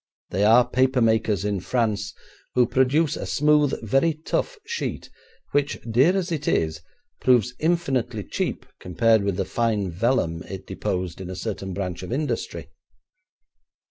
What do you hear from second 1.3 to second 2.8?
in France, who